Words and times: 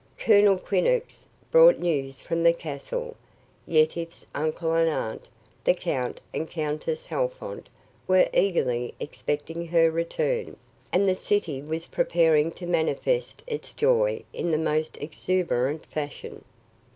Colonel 0.17 0.57
Quinnox 0.57 1.25
brought 1.51 1.77
news 1.77 2.19
from 2.21 2.41
the 2.41 2.53
castle. 2.53 3.15
Yetive's 3.67 4.25
uncle 4.33 4.73
and 4.73 4.89
aunt, 4.89 5.27
the 5.63 5.75
Count 5.75 6.19
and 6.33 6.49
Countess 6.49 7.05
Halfont, 7.07 7.69
were 8.07 8.27
eagerly 8.33 8.95
expecting 8.99 9.67
her 9.67 9.91
return, 9.91 10.57
and 10.91 11.07
the 11.07 11.13
city 11.13 11.61
was 11.61 11.85
preparing 11.85 12.51
to 12.53 12.65
manifest 12.65 13.43
its 13.45 13.73
joy 13.73 14.23
in 14.33 14.49
the 14.49 14.57
most 14.57 14.97
exuberant 14.99 15.85
fashion. 15.85 16.43